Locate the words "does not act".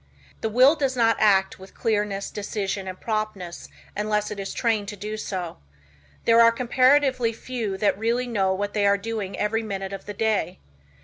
0.75-1.59